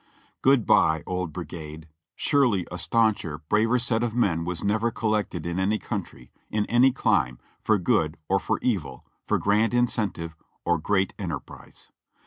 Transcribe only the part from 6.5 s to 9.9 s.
any clime, for good or for evil, for grand